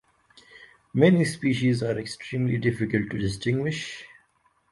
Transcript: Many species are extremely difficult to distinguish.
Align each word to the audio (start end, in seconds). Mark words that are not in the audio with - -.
Many 0.95 1.25
species 1.25 1.83
are 1.83 1.99
extremely 1.99 2.57
difficult 2.57 3.11
to 3.11 3.19
distinguish. 3.19 4.03